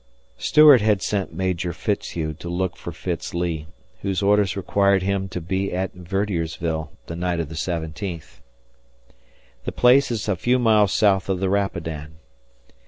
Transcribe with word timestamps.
Stuart 0.39 0.81
had 0.81 1.03
sent 1.03 1.31
Major 1.31 1.73
Fitzhugh 1.73 2.33
to 2.33 2.49
look 2.49 2.75
for 2.75 2.91
Fitz 2.91 3.35
Lee, 3.35 3.67
whose 4.01 4.23
orders 4.23 4.57
required 4.57 5.03
him 5.03 5.29
to 5.29 5.39
be 5.39 5.71
at 5.71 5.93
Verdiersville 5.93 6.89
the 7.05 7.15
night 7.15 7.39
of 7.39 7.49
the 7.49 7.55
seventeenth. 7.55 8.41
The 9.65 9.71
place 9.71 10.09
is 10.09 10.27
a 10.27 10.35
few 10.35 10.57
miles 10.57 10.91
south 10.91 11.29
of 11.29 11.39
the 11.39 11.51
Rapidan. 11.51 12.15